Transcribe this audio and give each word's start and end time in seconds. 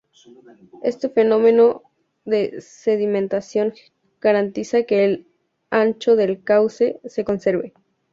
Este 0.81 1.09
fenómeno 1.09 1.83
de 2.25 2.59
sedimentación 2.59 3.75
garantiza 4.19 4.81
que 4.81 5.05
el 5.05 5.27
ancho 5.69 6.15
del 6.15 6.43
cauce 6.43 6.99
se 7.05 7.23
conserve. 7.23 7.73